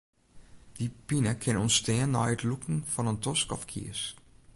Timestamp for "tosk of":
3.23-3.63